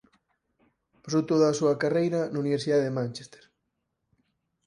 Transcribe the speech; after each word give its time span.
Pasou 1.03 1.23
toda 1.31 1.45
a 1.49 1.57
súa 1.59 1.79
carreira 1.81 2.19
na 2.31 2.41
Universidade 2.45 2.85
de 2.87 2.95
Manchester. 2.97 3.43